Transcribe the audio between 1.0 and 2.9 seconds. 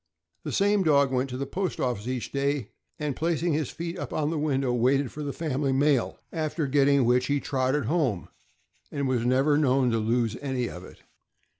went to the post office each day,